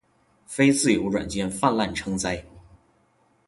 [0.47, 2.43] 非自由软件泛滥成灾